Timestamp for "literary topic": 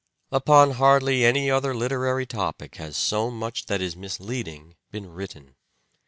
1.75-2.77